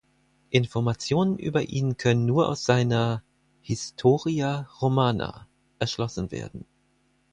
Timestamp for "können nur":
1.95-2.49